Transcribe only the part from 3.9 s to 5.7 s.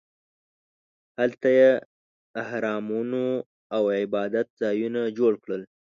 عبادت ځایونه جوړ کړل.